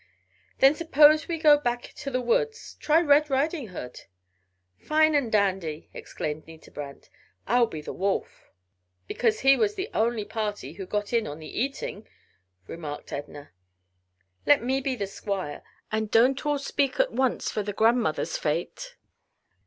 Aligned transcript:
"Then 0.57 0.73
suppose 0.73 1.27
we 1.27 1.37
go 1.37 1.59
back 1.59 1.93
to 1.97 2.09
the 2.09 2.21
woods 2.21 2.73
try 2.79 2.99
Red 3.01 3.29
Riding 3.29 3.67
Hood?" 3.67 4.05
"Fine 4.79 5.13
and 5.13 5.31
dandy!" 5.31 5.91
exclaimed 5.93 6.47
Nita 6.47 6.71
Brant. 6.71 7.11
"I'll 7.45 7.67
be 7.67 7.81
the 7.81 7.93
wolf." 7.93 8.49
"Because 9.07 9.41
he 9.41 9.55
was 9.55 9.75
the 9.75 9.91
only 9.93 10.25
party 10.25 10.73
who 10.73 10.87
got 10.87 11.13
in 11.13 11.27
on 11.27 11.37
the 11.37 11.55
eating," 11.61 12.07
remarked 12.65 13.13
Edna. 13.13 13.51
"Let 14.47 14.63
me 14.63 14.81
be 14.81 14.95
the 14.95 15.05
squire 15.05 15.61
and 15.91 16.09
don't 16.09 16.43
all 16.47 16.57
speak 16.57 16.99
at 16.99 17.13
once 17.13 17.51
for 17.51 17.61
the 17.61 17.71
grandmother's 17.71 18.39
fate." 18.39 18.95